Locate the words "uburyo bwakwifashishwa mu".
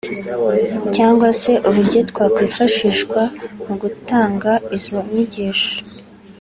1.69-3.73